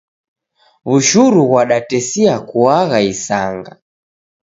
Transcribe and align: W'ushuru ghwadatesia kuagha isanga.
W'ushuru 0.89 1.41
ghwadatesia 1.49 2.35
kuagha 2.49 2.99
isanga. 3.13 3.71